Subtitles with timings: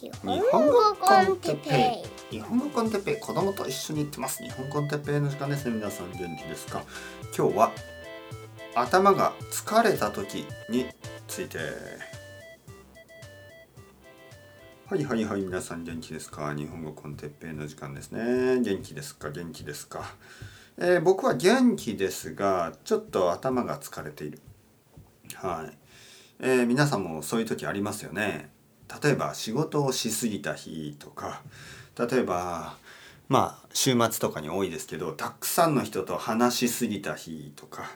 [0.00, 0.12] 日
[0.52, 2.36] 本語 con Teppei。
[2.36, 4.44] 日本語 con Teppei 子供と一緒に行ってます。
[4.44, 5.64] 日本 con Teppei の時間です。
[5.68, 6.68] ね皆さん元気です。
[6.68, 6.84] か
[7.36, 7.72] 今日は
[8.76, 10.86] 頭が疲れた時に
[11.26, 11.58] ついて
[14.86, 16.54] はいはいはい皆さん元気ですか？
[16.54, 18.60] 日本語 con Teppei の時間ですね。
[18.60, 19.30] 元気ですか？
[19.30, 20.14] 元気ですか、
[20.76, 24.38] えー、僕は元気ですがちょっと頭が疲れている。
[25.34, 25.76] はい、
[26.38, 28.56] えー、皆さんもそういう時ありますよね。
[29.02, 31.42] 例えば仕事をしすぎた日とか
[31.98, 32.76] 例えば
[33.28, 37.90] まあ週末とかに多いですけどたくさんの人と話しすぎた日とか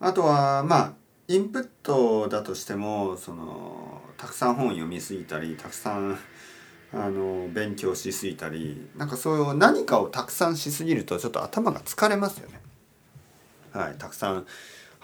[0.00, 0.92] あとはまあ
[1.26, 6.18] インプットだとしてもそのたくさん本読みすぎたりたくさん
[6.92, 12.60] あの勉強しすぎたりなんかそういう何かをたくさんしすぎるとちょっと頭が疲れますよね。
[13.72, 14.46] はい、たくさん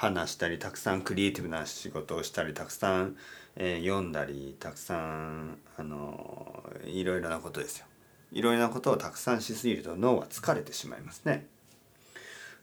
[0.01, 3.17] 話したりたくさんクリエイティブな仕事をしたりたくさん、
[3.55, 7.87] えー、読んだりたくさんあのいろいろなことですよ。
[8.33, 11.47] いろいろなことをたくさんしすぎると脳は疲れてしまいますね。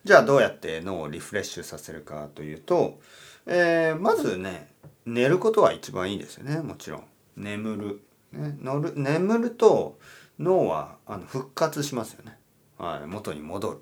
[0.04, 3.00] じゃあどうやって脳をリフレッシュさせるかというと、
[3.46, 4.70] えー、まずね
[5.06, 7.04] 寝ることは一番いいですよねもちろん。
[7.36, 8.02] 眠る。
[8.32, 10.00] ね、乗る眠ると
[10.40, 12.36] 脳はあの復活しますよね。
[12.80, 13.78] はい、元に戻る。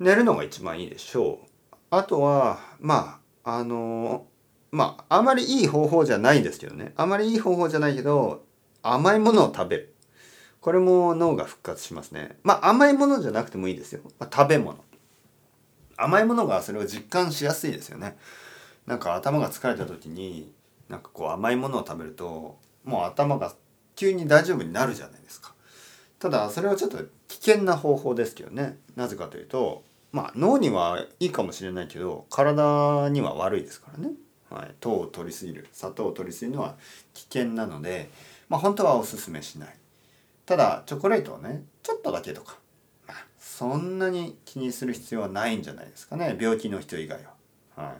[0.00, 1.53] 寝るのが一番いいでしょう。
[1.96, 4.26] あとはまああの
[4.70, 6.92] まああまりいい方法じゃないですけどね。
[6.96, 8.44] あまりいい方法じゃないけど
[8.82, 9.94] 甘いものを食べる。
[10.60, 12.38] これも脳が復活しますね。
[12.42, 14.78] まあ甘いものじゃなくてもいいですよ、まあ、食べ物。
[15.96, 18.16] 甘いものがそれを実感しやすいですよね。
[18.86, 20.52] なんか頭が疲れた時に
[20.88, 23.54] なんかこう甘いものを食べるともう頭が
[23.94, 25.54] 急に大丈夫になるじゃないですか。
[26.18, 28.78] ただそれはちょっと危険な方法ですけどね。
[28.96, 29.84] なぜかというと
[30.14, 34.12] まあ脳にはいいかもしれないけど体には悪いですからね、
[34.48, 36.76] はい、糖を取りすぎる砂糖を取りすぎるのは
[37.14, 38.10] 危険なので、
[38.48, 39.76] まあ、本当はおすすめしない
[40.46, 42.58] ただチョコレートをねちょっとだけとか、
[43.08, 47.18] まあ、そんなに気にする必要はないんじゃないですかね病気の人以外
[47.76, 47.84] は。
[47.84, 47.94] はい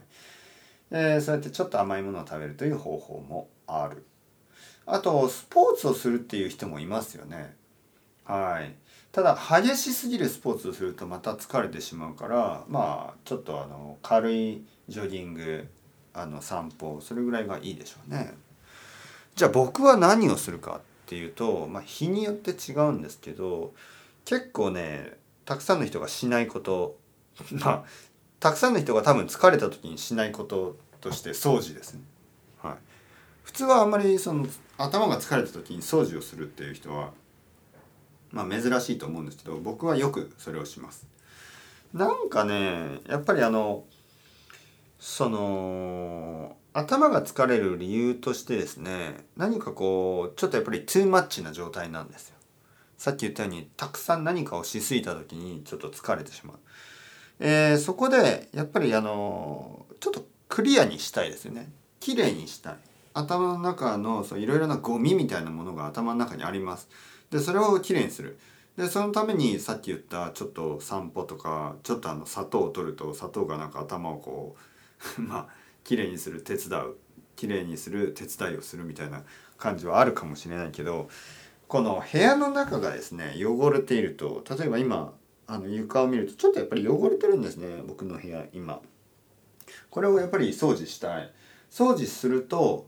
[0.91, 4.05] え、そうやってちょっと甘いものを食べるという方法もある。
[4.85, 7.55] あとスポーツをするっていう人もいますよね。
[8.23, 8.73] はい。
[9.15, 15.69] ただ激しすぎるスポーツをするとまた疲れてしまうからまあちょっとあの軽いジョギング
[16.13, 18.33] あの散歩それぐらいがいいでしょうね。
[19.33, 23.73] じゃあ僕は何をするかっていうと、まあ、日によって違うんですけど
[24.25, 25.13] 結構ね
[25.45, 26.97] たくさんの人がしないこと
[27.63, 27.83] まあ
[28.41, 32.01] たくさんの人が多分疲れた時にしないこととして掃除ですね。
[32.61, 32.75] はい、
[33.43, 34.45] 普通はあんまりその
[34.77, 37.11] 頭が疲れた時に掃除をするっていう人は
[38.31, 41.07] まあ珍しいと思うんですけど僕はよくそれをします。
[41.93, 43.85] なんかねやっぱりあの
[44.99, 52.35] その頭が疲れる理由としてですね何かこうちょっとやっぱりトゥーマッチな状態なんですよ。
[52.97, 56.57] さっき言ったようにたくさん何かをしすぎた時にちょっと疲れてしまう。
[57.39, 61.69] えー、そこでやっぱりあのちょっとクリアにしたいですよね。
[61.99, 62.75] 綺麗にしたい。
[63.15, 66.89] 頭の中のいろいろなゴミみたいなものが頭の中にあります。
[67.31, 68.37] でそれをきれいにする
[68.77, 74.55] でそのためにさっき言ったちょっと散歩とかちょっとあの砂糖を取ると砂糖がなんか頭をこ
[75.17, 75.47] う まあ
[75.83, 76.97] きれいにする手伝う
[77.35, 79.23] きれいにする手伝いをするみたいな
[79.57, 81.09] 感じはあるかもしれないけど
[81.67, 85.13] この部屋の中がですね汚れていると例えば今
[85.47, 88.81] あの床を見るとちょっとやっぱり汚れてるんですね僕の部屋今。
[89.89, 91.31] これをやっぱり掃除したい。
[91.71, 92.87] 掃除すると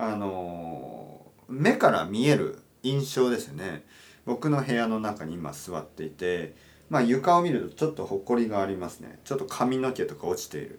[0.00, 3.82] あの目から見える印象ですね。
[4.24, 6.54] 僕の部屋の中に今座っていて、
[6.88, 9.18] まあ、床を見るとちょっとほこりがありますね。
[9.24, 10.78] ちょっと髪の毛とか落ちている。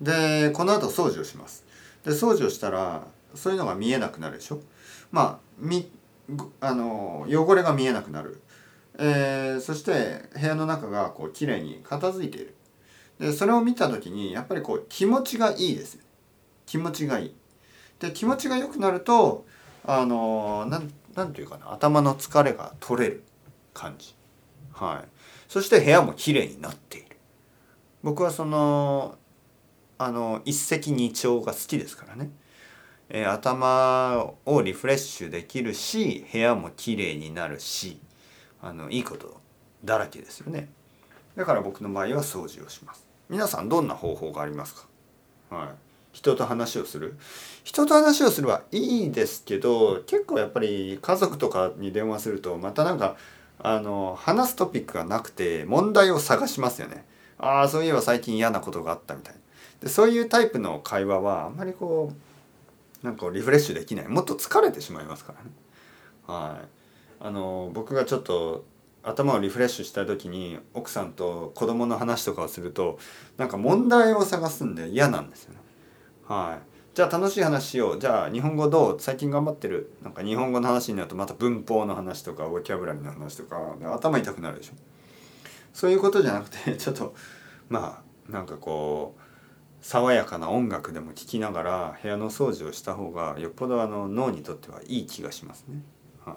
[0.00, 1.64] でこの後掃除をします。
[2.04, 4.60] で掃除をしたらそういうのが見えなくなるでしょ。
[5.10, 5.90] まあみ
[6.60, 8.40] あの汚れが見えなくなる、
[8.98, 12.54] えー、そして部屋の中がこう綺麗に片付いている。
[13.18, 15.98] でそれを見た時にやっぱりこう気持ちがいいです。
[16.66, 17.34] 気持ちがいい。
[18.00, 19.46] で気持ちが良くなると
[19.84, 23.24] あのなん何て言うかな頭の疲れが取れる
[23.72, 24.14] 感じ。
[24.72, 25.08] はい。
[25.48, 27.16] そして部屋も綺麗になっている。
[28.02, 29.16] 僕はその
[29.98, 32.30] あの一石二鳥が好きですからね、
[33.08, 37.98] えー、頭をリフレッシュできるし部屋も綺麗になるし
[38.60, 39.40] あのいいこと
[39.84, 40.68] だらけですよね。
[41.34, 43.06] だから僕の場合は掃除をします。
[43.30, 44.86] 皆さんどんな方法がありますか？
[45.50, 45.68] はい。
[46.16, 47.14] 人と話をする。
[47.62, 53.16] 人と話をするはいいですけど結構やっぱり家族とかに電話するとまたなんか
[53.58, 57.04] あの話すトピックがなくて問題を探しますよね。
[57.38, 59.34] ああそういえば最近嫌なことがあったみたい
[59.82, 62.10] でそういうタイプの会話はあんまりこ
[63.02, 64.08] うなんかリフレッシュできない。
[64.08, 65.50] もっと疲れてしまいますからね。
[66.26, 66.66] はい。
[67.20, 68.64] あの僕がちょっと
[69.02, 72.98] 頭をリフレッシュした時に奥さんと子供の話とかをすると
[73.36, 75.65] なんか問題を探すんで嫌なんですよね。
[76.28, 76.66] はい。
[76.94, 77.98] じゃあ楽しい話しよう。
[78.00, 78.96] じゃあ日本語どう？
[79.00, 79.92] 最近頑張ってる？
[80.02, 83.56] なんか日本語の話になるとまた文法の話とかボキャブラリーの話とか。
[83.94, 84.72] 頭痛くなるでしょ？
[85.74, 87.14] そういうことじゃなくて ちょっと
[87.68, 89.20] まあなんかこう
[89.84, 95.82] 爽やかな音楽でも聴きながら部屋の掃除をした方がよっぽどあの脳にとってはいい気がしますね。
[96.24, 96.36] はい、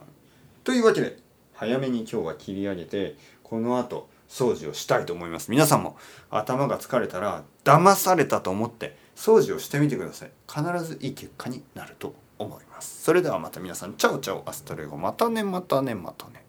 [0.65, 1.17] というわけで
[1.53, 5.49] 早めに今日は切り上げてこの後掃除をしたいと思います。
[5.49, 5.97] 皆さんも
[6.29, 10.31] 頭が疲れたら騙されたと思って掃除をしてみてください。
[10.47, 13.03] 必ずいい結果になると思います。
[13.03, 13.95] それではまた皆さん。
[13.95, 14.95] Chao chao。Hasta luego。
[14.95, 16.45] またねまたねまたね。